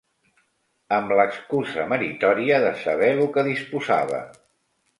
Amb 0.97 1.13
l'excusa 1.19 1.85
meritoria 1.93 2.59
de 2.65 2.73
saber 2.87 3.13
lo 3.23 3.31
que 3.37 3.47
disposava 3.53 4.27